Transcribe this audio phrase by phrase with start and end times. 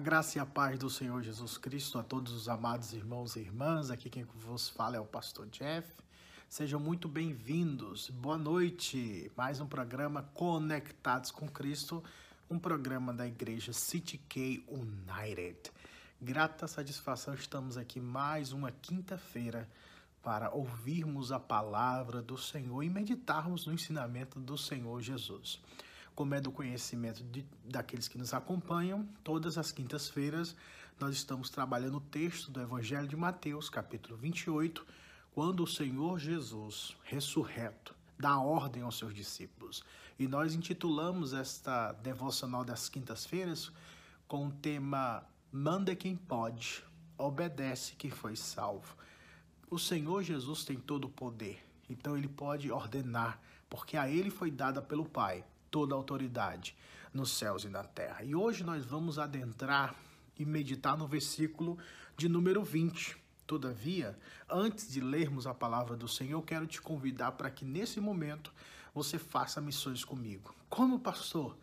[0.00, 3.90] graça e a paz do Senhor Jesus Cristo a todos os amados irmãos e irmãs.
[3.90, 5.86] Aqui quem vos fala é o pastor Jeff.
[6.48, 8.08] Sejam muito bem-vindos.
[8.08, 9.30] Boa noite.
[9.36, 12.02] Mais um programa Conectados com Cristo,
[12.48, 15.70] um programa da igreja City K United.
[16.18, 19.68] Grata satisfação, estamos aqui mais uma quinta-feira
[20.22, 25.60] para ouvirmos a palavra do Senhor e meditarmos no ensinamento do Senhor Jesus
[26.20, 30.54] como é do conhecimento de, daqueles que nos acompanham, todas as quintas-feiras
[31.00, 34.86] nós estamos trabalhando o texto do Evangelho de Mateus, capítulo 28,
[35.32, 39.82] quando o Senhor Jesus, ressurreto, dá ordem aos seus discípulos.
[40.18, 43.72] E nós intitulamos esta devocional das quintas-feiras
[44.28, 46.84] com o tema Manda quem pode,
[47.16, 48.94] obedece quem foi salvo.
[49.70, 54.50] O Senhor Jesus tem todo o poder, então ele pode ordenar, porque a ele foi
[54.50, 56.76] dada pelo Pai toda autoridade
[57.12, 58.22] nos céus e na terra.
[58.22, 59.94] E hoje nós vamos adentrar
[60.38, 61.78] e meditar no versículo
[62.16, 63.16] de número 20.
[63.46, 68.00] Todavia, antes de lermos a palavra do Senhor, eu quero te convidar para que nesse
[68.00, 68.52] momento
[68.94, 70.54] você faça missões comigo.
[70.68, 71.56] Como pastor,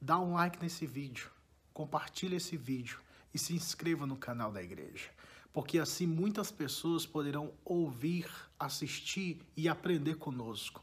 [0.00, 1.30] dá um like nesse vídeo,
[1.72, 3.00] compartilhe esse vídeo
[3.32, 5.10] e se inscreva no canal da igreja,
[5.52, 10.82] porque assim muitas pessoas poderão ouvir, assistir e aprender conosco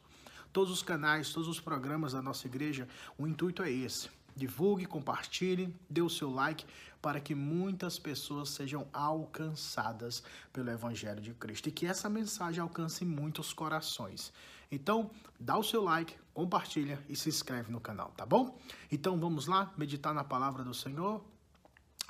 [0.56, 4.09] todos os canais, todos os programas da nossa igreja, o intuito é esse.
[4.34, 6.66] Divulgue, compartilhe, dê o seu like
[7.02, 13.03] para que muitas pessoas sejam alcançadas pelo Evangelho de Cristo e que essa mensagem alcance
[13.03, 14.31] muitos corações.
[14.72, 18.57] Então, dá o seu like, compartilha e se inscreve no canal, tá bom?
[18.90, 21.22] Então vamos lá meditar na palavra do Senhor.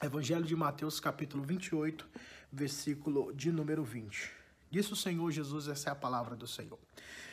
[0.03, 2.07] Evangelho de Mateus, capítulo 28,
[2.51, 4.31] versículo de número 20.
[4.69, 6.77] Diz o Senhor Jesus, essa é a palavra do Senhor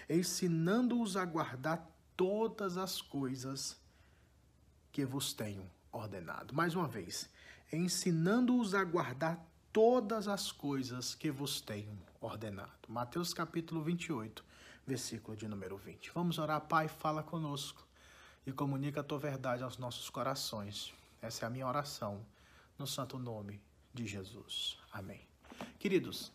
[0.08, 3.76] ensinando-os a guardar todas as coisas
[4.90, 6.54] que vos tenho ordenado.
[6.54, 7.28] Mais uma vez,
[7.72, 12.70] ensinando-os a guardar todas as coisas que vos tenho ordenado.
[12.88, 14.44] Mateus capítulo 28,
[14.86, 16.10] versículo de número 20.
[16.14, 17.86] Vamos orar, Pai, fala conosco
[18.46, 20.92] e comunica a tua verdade aos nossos corações.
[21.20, 22.24] Essa é a minha oração,
[22.78, 23.60] no santo nome
[23.94, 24.78] de Jesus.
[24.92, 25.20] Amém.
[25.78, 26.32] Queridos,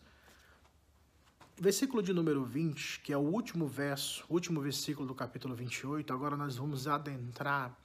[1.60, 6.36] Versículo de número 20, que é o último verso, último versículo do capítulo 28, agora
[6.36, 7.76] nós vamos adentrar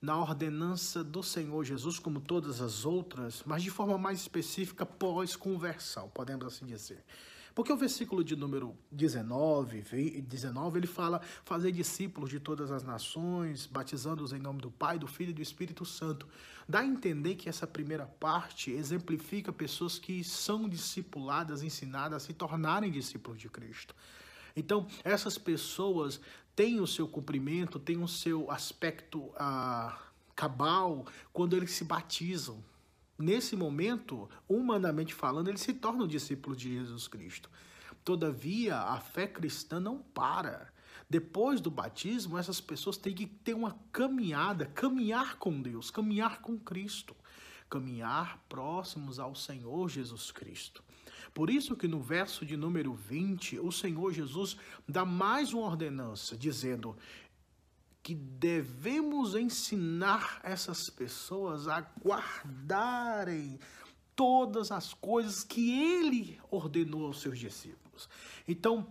[0.00, 6.08] na ordenança do Senhor Jesus, como todas as outras, mas de forma mais específica pós-conversão,
[6.08, 7.04] podemos assim dizer.
[7.54, 9.82] Porque o versículo de número 19,
[10.22, 15.06] 19, ele fala fazer discípulos de todas as nações, batizando-os em nome do Pai, do
[15.06, 16.26] Filho e do Espírito Santo.
[16.68, 22.32] Dá a entender que essa primeira parte exemplifica pessoas que são discipuladas, ensinadas a se
[22.32, 23.94] tornarem discípulos de Cristo.
[24.56, 26.20] Então, essas pessoas
[26.54, 29.98] têm o seu cumprimento, têm o seu aspecto ah,
[30.34, 32.62] cabal quando eles se batizam,
[33.22, 37.48] nesse momento, humanamente falando, ele se torna discípulo de Jesus Cristo.
[38.04, 40.72] Todavia, a fé cristã não para.
[41.08, 46.58] Depois do batismo, essas pessoas têm que ter uma caminhada, caminhar com Deus, caminhar com
[46.58, 47.14] Cristo,
[47.70, 50.82] caminhar próximos ao Senhor Jesus Cristo.
[51.32, 54.56] Por isso que no verso de número 20, o Senhor Jesus
[54.86, 56.96] dá mais uma ordenança, dizendo:
[58.02, 63.58] que devemos ensinar essas pessoas a guardarem
[64.16, 68.08] todas as coisas que ele ordenou aos seus discípulos.
[68.46, 68.86] Então,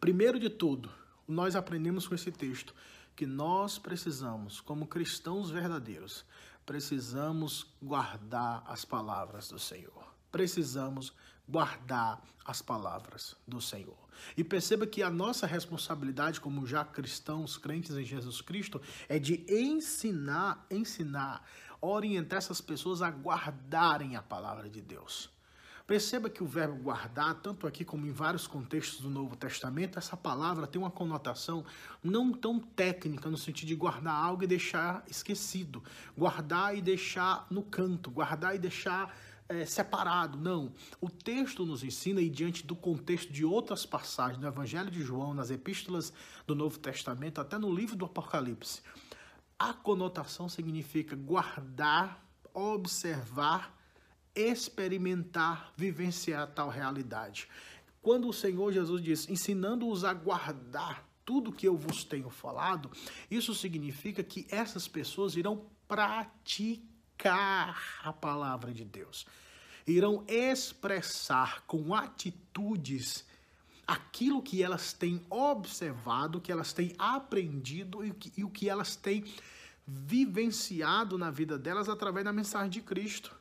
[0.00, 0.90] primeiro de tudo,
[1.28, 2.74] nós aprendemos com esse texto
[3.14, 6.24] que nós precisamos, como cristãos verdadeiros,
[6.64, 10.08] precisamos guardar as palavras do Senhor.
[10.30, 11.12] Precisamos
[11.48, 13.98] guardar as palavras do Senhor.
[14.36, 19.44] E perceba que a nossa responsabilidade como já cristãos, crentes em Jesus Cristo, é de
[19.48, 21.44] ensinar, ensinar,
[21.80, 25.30] orientar essas pessoas a guardarem a palavra de Deus.
[25.90, 30.16] Perceba que o verbo guardar, tanto aqui como em vários contextos do Novo Testamento, essa
[30.16, 31.64] palavra tem uma conotação
[32.00, 35.82] não tão técnica, no sentido de guardar algo e deixar esquecido,
[36.16, 39.12] guardar e deixar no canto, guardar e deixar
[39.50, 40.72] é, separado, não.
[41.00, 45.34] O texto nos ensina, e diante do contexto de outras passagens no Evangelho de João,
[45.34, 46.12] nas epístolas
[46.46, 48.80] do Novo Testamento, até no livro do Apocalipse,
[49.58, 52.24] a conotação significa guardar,
[52.54, 53.76] observar,
[54.36, 57.48] experimentar, vivenciar tal realidade.
[58.00, 62.88] Quando o Senhor Jesus diz, ensinando-os a guardar tudo que eu vos tenho falado,
[63.28, 66.89] isso significa que essas pessoas irão praticar
[67.28, 69.26] a palavra de Deus.
[69.86, 73.24] Irão expressar com atitudes
[73.86, 78.94] aquilo que elas têm observado, que elas têm aprendido e, que, e o que elas
[78.94, 79.24] têm
[79.84, 83.34] vivenciado na vida delas através da mensagem de Cristo.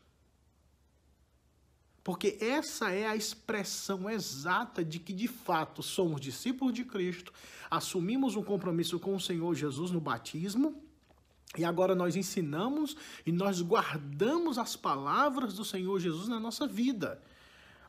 [2.04, 7.32] Porque essa é a expressão exata de que de fato somos discípulos de Cristo,
[7.70, 10.89] assumimos um compromisso com o Senhor Jesus no batismo.
[11.58, 17.20] E agora nós ensinamos e nós guardamos as palavras do Senhor Jesus na nossa vida.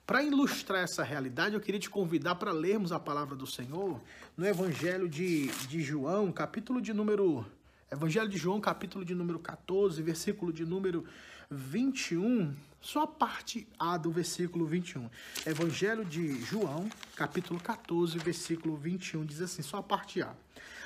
[0.06, 4.00] Para ilustrar essa realidade, eu queria te convidar para lermos a palavra do Senhor
[4.36, 7.46] no Evangelho de, de João, capítulo de número.
[7.92, 11.04] Evangelho de João, capítulo de número 14, versículo de número
[11.50, 15.10] 21, só a parte A do versículo 21.
[15.44, 20.32] Evangelho de João, capítulo 14, versículo 21, diz assim, só a parte A.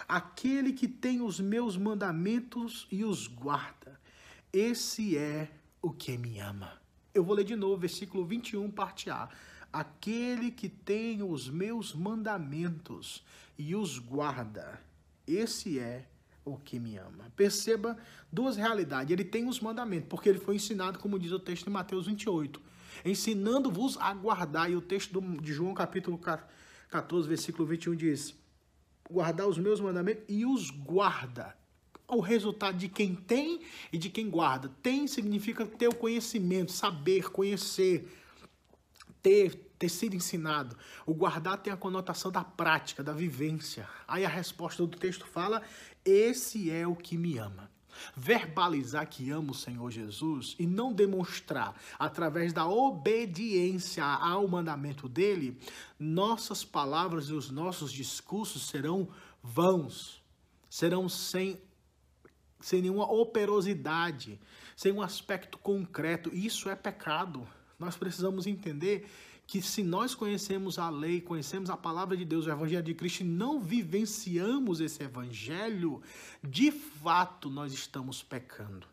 [0.06, 4.00] Aquele que tem os meus mandamentos e os guarda,
[4.52, 6.72] esse é o que me ama.
[7.12, 9.28] Eu vou ler de novo, versículo 21, parte A.
[9.72, 13.24] Aquele que tem os meus mandamentos
[13.58, 14.80] e os guarda,
[15.26, 16.06] esse é
[16.44, 17.32] o que me ama.
[17.34, 17.96] Perceba
[18.30, 19.10] duas realidades.
[19.10, 22.60] Ele tem os mandamentos, porque ele foi ensinado, como diz o texto de Mateus 28,
[23.04, 24.70] ensinando-vos a guardar.
[24.70, 26.20] E o texto de João, capítulo
[26.88, 28.34] 14, versículo 21 diz:
[29.10, 31.54] guardar os meus mandamentos e os guarda
[32.06, 33.60] o resultado de quem tem
[33.92, 34.70] e de quem guarda.
[34.82, 38.08] Tem significa ter o conhecimento, saber, conhecer,
[39.22, 40.76] ter, ter sido ensinado.
[41.06, 43.88] O guardar tem a conotação da prática, da vivência.
[44.06, 45.62] Aí a resposta do texto fala:
[46.04, 47.70] Esse é o que me ama.
[48.16, 55.58] Verbalizar que amo o Senhor Jesus e não demonstrar através da obediência ao mandamento dele,
[55.98, 59.08] nossas palavras e os nossos discursos serão
[59.42, 60.22] vãos,
[60.68, 61.60] serão sem
[62.60, 64.40] sem nenhuma operosidade,
[64.74, 66.34] sem um aspecto concreto.
[66.34, 67.46] Isso é pecado.
[67.78, 69.06] Nós precisamos entender
[69.46, 73.20] que se nós conhecemos a lei, conhecemos a palavra de Deus, o evangelho de Cristo
[73.20, 76.02] e não vivenciamos esse evangelho,
[76.42, 78.86] de fato nós estamos pecando.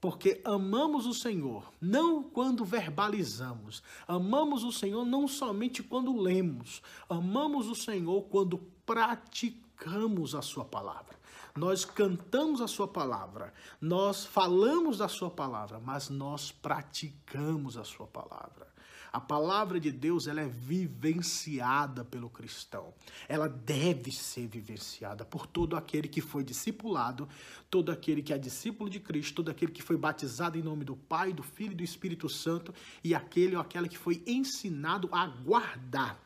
[0.00, 3.82] Porque amamos o Senhor, não quando verbalizamos.
[4.06, 6.82] Amamos o Senhor não somente quando lemos.
[7.08, 11.22] Amamos o Senhor quando praticamos a sua palavra
[11.54, 18.06] nós cantamos a sua palavra, nós falamos da sua palavra, mas nós praticamos a sua
[18.06, 18.71] palavra.
[19.12, 22.94] A palavra de Deus ela é vivenciada pelo cristão.
[23.28, 27.28] Ela deve ser vivenciada por todo aquele que foi discipulado,
[27.70, 30.96] todo aquele que é discípulo de Cristo, todo aquele que foi batizado em nome do
[30.96, 32.72] Pai, do Filho e do Espírito Santo
[33.04, 36.18] e aquele ou aquela que foi ensinado a guardar,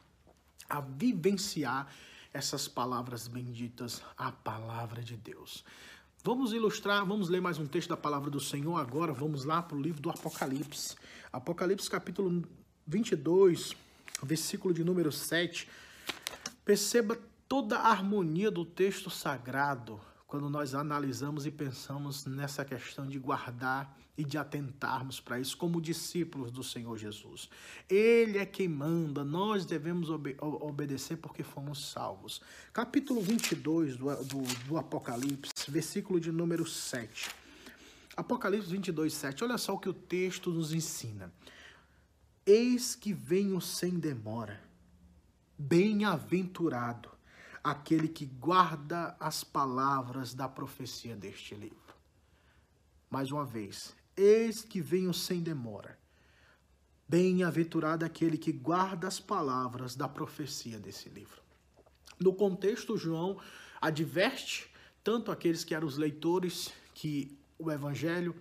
[0.69, 1.89] a vivenciar
[2.33, 5.65] essas palavras benditas, a palavra de Deus.
[6.23, 9.13] Vamos ilustrar, vamos ler mais um texto da palavra do Senhor agora.
[9.13, 10.97] Vamos lá para o livro do Apocalipse.
[11.33, 12.45] Apocalipse capítulo
[12.87, 13.77] 22,
[14.23, 15.69] versículo de número 7.
[16.65, 23.19] Perceba toda a harmonia do texto sagrado quando nós analisamos e pensamos nessa questão de
[23.19, 27.49] guardar e de atentarmos para isso como discípulos do Senhor Jesus.
[27.89, 32.41] Ele é quem manda, nós devemos obe obedecer porque fomos salvos.
[32.73, 37.31] Capítulo 22 do, do, do Apocalipse, versículo de número 7.
[38.17, 39.45] Apocalipse 22, 7.
[39.45, 41.31] Olha só o que o texto nos ensina.
[42.47, 44.63] Eis que venho sem demora,
[45.59, 47.11] bem-aventurado
[47.63, 51.95] aquele que guarda as palavras da profecia deste livro.
[53.11, 55.99] Mais uma vez, Eis que venho sem demora.
[57.09, 61.43] Bem-aventurado aquele que guarda as palavras da profecia desse livro.
[62.19, 63.39] No contexto, João
[63.81, 64.71] adverte
[65.05, 68.35] tanto aqueles que eram os leitores que o evangelho,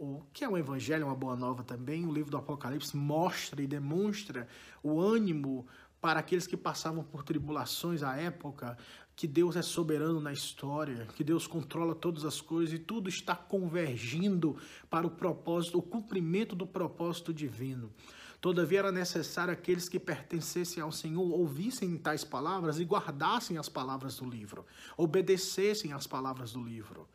[0.00, 3.66] o que é um evangelho, uma boa nova também, o livro do Apocalipse mostra e
[3.66, 4.48] demonstra
[4.82, 5.66] o ânimo
[6.00, 8.78] para aqueles que passavam por tribulações à época,
[9.14, 13.36] que Deus é soberano na história, que Deus controla todas as coisas e tudo está
[13.36, 14.56] convergindo
[14.88, 17.92] para o propósito, o cumprimento do propósito divino.
[18.40, 24.16] Todavia era necessário aqueles que pertencessem ao Senhor ouvissem tais palavras e guardassem as palavras
[24.16, 24.64] do livro,
[24.96, 27.06] obedecessem às palavras do livro.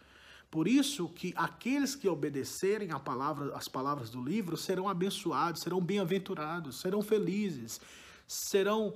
[0.56, 5.82] Por isso que aqueles que obedecerem a palavra, as palavras do livro serão abençoados, serão
[5.82, 7.82] bem-aventurados, serão felizes,
[8.26, 8.96] serão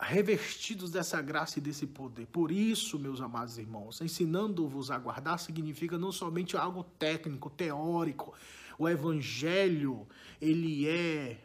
[0.00, 2.26] revestidos dessa graça e desse poder.
[2.26, 8.32] Por isso, meus amados irmãos, ensinando-vos a guardar significa não somente algo técnico, teórico.
[8.78, 10.06] O evangelho,
[10.40, 11.40] ele é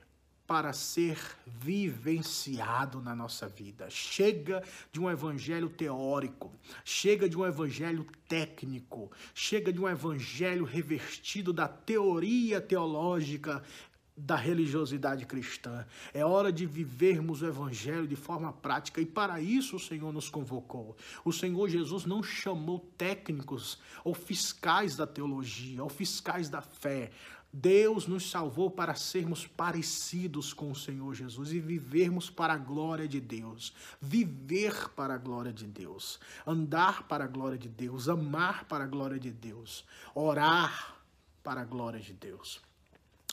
[0.49, 1.15] para ser
[1.45, 3.87] vivenciado na nossa vida.
[3.87, 6.51] Chega de um evangelho teórico,
[6.83, 13.61] chega de um evangelho técnico, chega de um evangelho revestido da teoria teológica
[14.19, 15.85] da religiosidade cristã.
[16.13, 20.29] É hora de vivermos o Evangelho de forma prática e para isso o Senhor nos
[20.29, 20.97] convocou.
[21.23, 27.11] O Senhor Jesus não chamou técnicos ou fiscais da teologia ou fiscais da fé.
[27.51, 33.07] Deus nos salvou para sermos parecidos com o Senhor Jesus e vivermos para a glória
[33.07, 33.73] de Deus.
[33.99, 36.19] Viver para a glória de Deus.
[36.45, 38.07] Andar para a glória de Deus.
[38.07, 39.83] Amar para a glória de Deus.
[40.13, 40.95] Orar
[41.43, 42.61] para a glória de Deus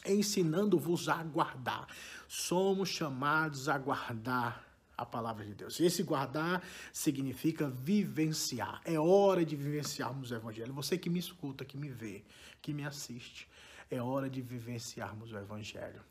[0.08, 1.88] ensinando-vos a guardar.
[2.28, 4.64] Somos chamados a guardar
[4.96, 5.78] a palavra de Deus.
[5.78, 8.80] Esse guardar significa vivenciar.
[8.84, 10.72] É hora de vivenciarmos o evangelho.
[10.72, 12.24] Você que me escuta, que me vê,
[12.62, 13.46] que me assiste,
[13.90, 16.02] é hora de vivenciarmos o evangelho.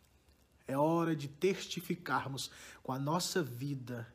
[0.68, 2.50] É hora de testificarmos
[2.82, 4.08] com a nossa vida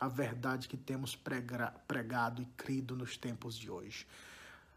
[0.00, 4.06] a verdade que temos pregado e crido nos tempos de hoje.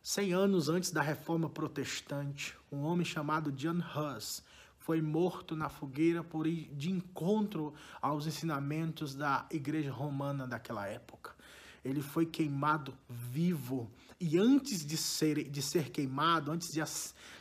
[0.03, 4.43] Cem anos antes da reforma protestante, um homem chamado John Huss
[4.77, 11.34] foi morto na fogueira por ir de encontro aos ensinamentos da igreja romana daquela época.
[11.85, 13.89] Ele foi queimado vivo
[14.19, 16.81] e antes de ser, de ser queimado, antes de,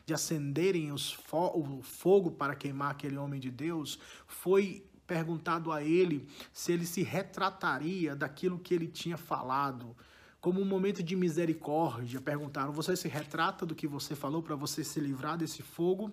[0.05, 5.83] de acenderem os fo o fogo para queimar aquele homem de Deus, foi perguntado a
[5.83, 9.97] ele se ele se retrataria daquilo que ele tinha falado
[10.45, 14.85] como um momento de misericórdia, perguntaram: Você se retrata do que você falou para você
[14.85, 16.13] se livrar desse fogo?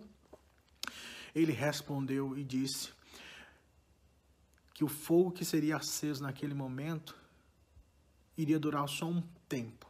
[1.36, 2.92] Ele respondeu e disse
[4.74, 7.14] que o fogo que seria aceso naquele momento
[8.42, 9.88] iria durar só um tempo,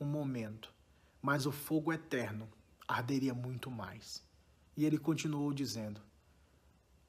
[0.00, 0.72] um momento,
[1.20, 2.48] mas o fogo eterno
[2.86, 4.22] arderia muito mais.
[4.76, 6.00] E ele continuou dizendo: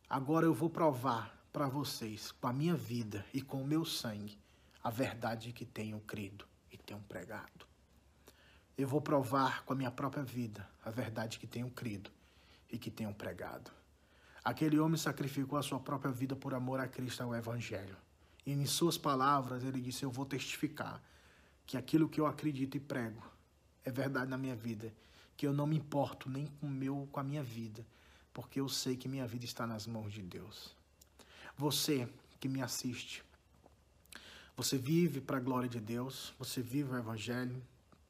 [0.09, 4.37] Agora eu vou provar para vocês, com a minha vida e com o meu sangue,
[4.83, 7.67] a verdade que tenho crido e tenho pregado.
[8.77, 12.11] Eu vou provar com a minha própria vida a verdade que tenho crido
[12.71, 13.71] e que tenho pregado.
[14.43, 17.97] Aquele homem sacrificou a sua própria vida por amor a Cristo e ao Evangelho.
[18.49, 20.99] E em suas palavras ele disse: Eu vou testificar
[21.67, 23.21] que aquilo que eu acredito e prego
[23.85, 24.91] é verdade na minha vida,
[25.37, 27.85] que eu não me importo nem com, meu, com a minha vida,
[28.33, 30.75] porque eu sei que minha vida está nas mãos de Deus.
[31.55, 33.23] Você que me assiste,
[34.57, 37.61] você vive para a glória de Deus, você vive o Evangelho.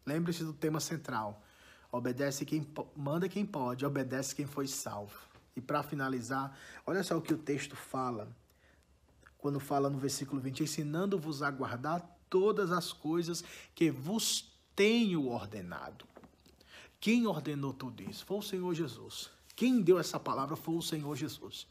[0.06, 1.44] Lembre-se do tema central.
[1.92, 2.66] Obedece quem
[2.96, 5.20] manda quem pode, obedece quem foi salvo.
[5.54, 8.34] E para finalizar, olha só o que o texto fala.
[9.40, 13.44] Quando fala no versículo 20, ensinando-vos a guardar todas as coisas
[13.74, 16.06] que vos tenho ordenado.
[17.00, 18.26] Quem ordenou tudo isso?
[18.26, 19.32] Foi o Senhor Jesus.
[19.56, 21.66] Quem deu essa palavra foi o Senhor Jesus.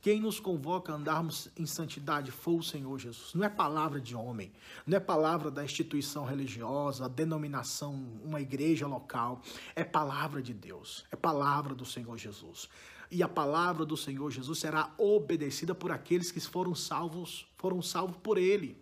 [0.00, 3.34] Quem nos convoca a andarmos em santidade foi o Senhor Jesus.
[3.34, 4.50] Não é palavra de homem,
[4.86, 7.92] não é palavra da instituição religiosa, denominação,
[8.24, 9.42] uma igreja local.
[9.76, 12.66] É palavra de Deus, é palavra do Senhor Jesus.
[13.10, 18.16] E a palavra do Senhor Jesus será obedecida por aqueles que foram salvos, foram salvos
[18.22, 18.76] por Ele.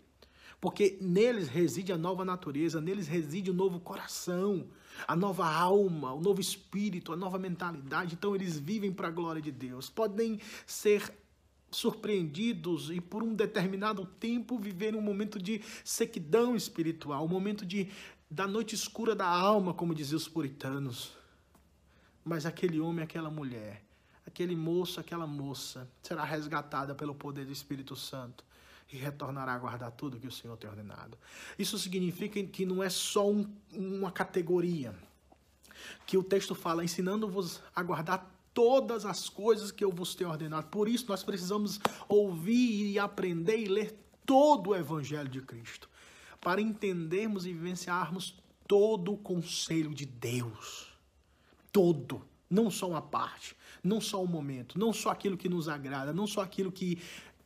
[0.60, 4.68] Porque neles reside a nova natureza, neles reside o novo coração
[5.06, 8.14] a nova alma, o novo espírito, a nova mentalidade.
[8.14, 9.88] Então eles vivem para a glória de Deus.
[9.90, 11.12] Podem ser
[11.70, 17.90] surpreendidos e por um determinado tempo viver um momento de sequidão espiritual, um momento de
[18.30, 21.16] da noite escura da alma, como diziam os puritanos.
[22.22, 23.82] Mas aquele homem, aquela mulher,
[24.28, 28.44] aquele moço, aquela moça será resgatada pelo poder do Espírito Santo
[28.92, 31.18] e retornará a guardar tudo que o Senhor tem ordenado.
[31.58, 34.94] Isso significa que não é só um, uma categoria,
[36.06, 40.66] que o texto fala, ensinando-vos a guardar todas as coisas que eu vos tenho ordenado.
[40.68, 45.88] Por isso, nós precisamos ouvir e aprender e ler todo o Evangelho de Cristo,
[46.40, 48.34] para entendermos e vivenciarmos
[48.66, 50.88] todo o conselho de Deus.
[51.72, 56.12] Todo, não só uma parte, não só um momento, não só aquilo que nos agrada,
[56.12, 56.98] não só aquilo que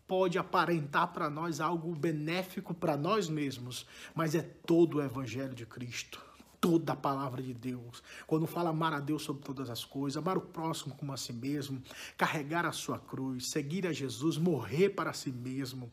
[0.07, 5.65] pode aparentar para nós algo benéfico para nós mesmos, mas é todo o Evangelho de
[5.65, 6.21] Cristo,
[6.61, 8.03] toda a palavra de Deus.
[8.27, 11.33] Quando fala amar a Deus sobre todas as coisas, amar o próximo como a si
[11.33, 11.83] mesmo,
[12.17, 15.91] carregar a sua cruz, seguir a Jesus, morrer para si mesmo,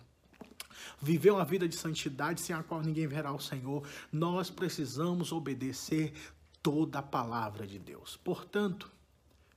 [1.01, 6.13] viver uma vida de santidade sem a qual ninguém verá o Senhor, nós precisamos obedecer
[6.61, 8.17] toda a palavra de Deus.
[8.17, 8.91] Portanto,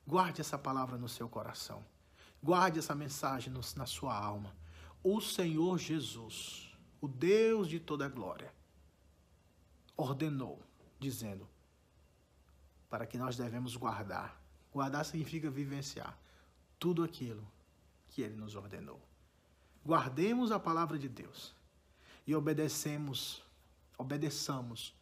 [0.07, 1.85] guarde essa palavra no seu coração.
[2.43, 4.55] Guarde essa mensagem na sua alma.
[5.03, 8.53] O Senhor Jesus, o Deus de toda glória,
[9.97, 10.61] ordenou,
[10.99, 11.49] dizendo,
[12.91, 14.41] para que nós devemos guardar.
[14.73, 16.19] Guardar significa vivenciar
[16.79, 17.47] tudo aquilo
[18.09, 19.01] que ele nos ordenou.
[19.85, 21.55] Guardemos a palavra de Deus
[22.27, 23.43] e obedecemos,
[23.99, 24.95] obedeçamos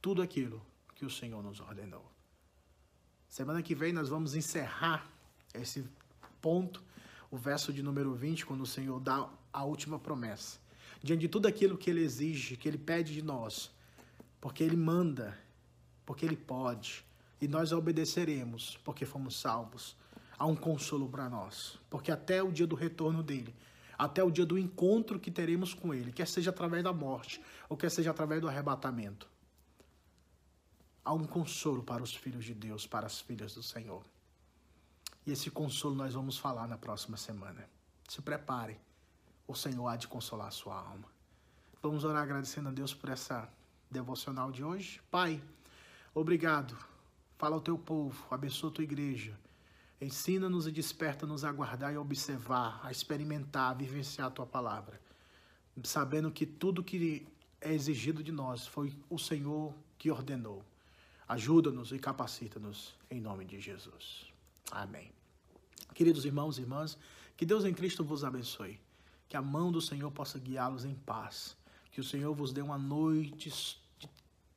[0.00, 2.15] tudo aquilo que o Senhor nos ordenou.
[3.36, 5.06] Semana que vem nós vamos encerrar
[5.52, 5.84] esse
[6.40, 6.82] ponto,
[7.30, 10.58] o verso de número 20, quando o Senhor dá a última promessa.
[11.02, 13.70] Diante de tudo aquilo que Ele exige, que Ele pede de nós,
[14.40, 15.38] porque Ele manda,
[16.06, 17.04] porque Ele pode,
[17.38, 19.94] e nós obedeceremos, porque fomos salvos.
[20.38, 23.54] Há um consolo para nós, porque até o dia do retorno dele,
[23.98, 27.38] até o dia do encontro que teremos com ele, quer seja através da morte,
[27.68, 29.28] ou quer seja através do arrebatamento,
[31.06, 34.04] há um consolo para os filhos de Deus, para as filhas do Senhor.
[35.24, 37.66] E esse consolo nós vamos falar na próxima semana.
[38.06, 38.78] Se prepare,
[39.48, 41.08] o Senhor há de consolar a sua alma.
[41.82, 43.48] Vamos orar agradecendo a Deus por essa
[43.90, 45.00] devocional de hoje.
[45.10, 45.42] Pai,
[46.14, 46.76] obrigado
[47.38, 49.38] Fala ao teu povo, abençoa a tua igreja.
[50.00, 54.98] Ensina-nos e desperta-nos a guardar e observar, a experimentar, a vivenciar a tua palavra.
[55.84, 57.26] Sabendo que tudo que
[57.60, 60.64] é exigido de nós foi o Senhor que ordenou.
[61.28, 64.26] Ajuda-nos e capacita-nos em nome de Jesus.
[64.70, 65.10] Amém.
[65.94, 66.96] Queridos irmãos e irmãs,
[67.36, 68.78] que Deus em Cristo vos abençoe.
[69.28, 71.56] Que a mão do Senhor possa guiá-los em paz.
[71.90, 73.80] Que o Senhor vos dê uma noite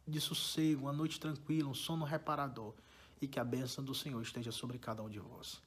[0.07, 2.73] de sossego, uma noite tranquila, um sono reparador
[3.21, 5.61] e que a bênção do Senhor esteja sobre cada um de vós.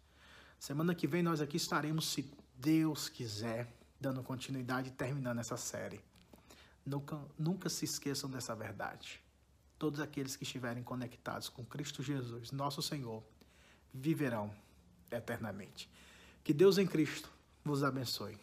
[0.58, 6.00] Semana que vem nós aqui estaremos, se Deus quiser, dando continuidade e terminando essa série.
[6.84, 9.21] Nunca, nunca se esqueçam dessa verdade.
[9.82, 13.20] Todos aqueles que estiverem conectados com Cristo Jesus, nosso Senhor,
[13.92, 14.54] viverão
[15.10, 15.90] eternamente.
[16.44, 17.28] Que Deus em Cristo
[17.64, 18.38] vos abençoe.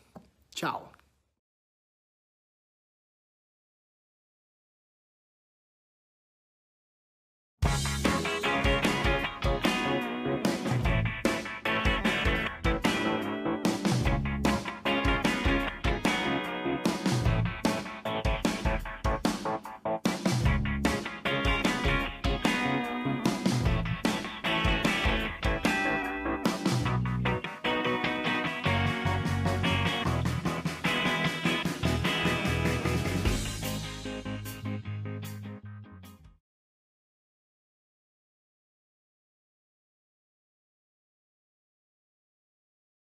[0.53, 0.91] Tchau.